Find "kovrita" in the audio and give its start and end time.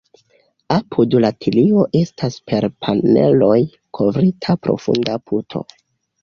3.99-4.57